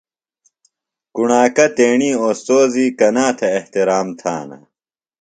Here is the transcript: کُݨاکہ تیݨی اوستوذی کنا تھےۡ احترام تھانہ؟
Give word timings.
کُݨاکہ 1.15 1.65
تیݨی 1.75 2.11
اوستوذی 2.21 2.87
کنا 2.99 3.27
تھےۡ 3.37 3.53
احترام 3.57 4.07
تھانہ؟ 4.19 4.59